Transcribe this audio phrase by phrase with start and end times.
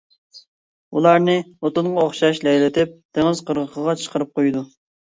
[0.99, 4.69] ئۇلارنى ئوتۇنغا ئوخشاش لەيلىتىپ دېڭىز قىرغىقىغا چىقىرىپ قۇيىدۇ.